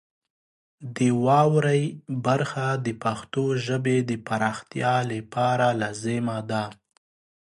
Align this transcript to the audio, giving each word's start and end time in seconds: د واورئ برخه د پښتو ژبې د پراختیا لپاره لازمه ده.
د 0.95 0.97
واورئ 1.25 1.83
برخه 2.25 2.67
د 2.85 2.87
پښتو 3.03 3.43
ژبې 3.65 3.97
د 4.09 4.11
پراختیا 4.27 4.95
لپاره 5.13 5.67
لازمه 5.81 6.37
ده. 6.49 6.63